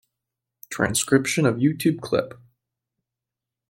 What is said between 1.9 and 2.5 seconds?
clip.